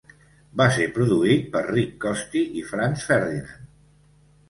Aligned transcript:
Va 0.61 0.65
ser 0.77 0.87
produït 0.95 1.45
per 1.57 1.63
Rich 1.69 1.93
Costey 2.07 2.59
i 2.63 2.67
Franz 2.73 3.09
Ferdinand. 3.13 3.65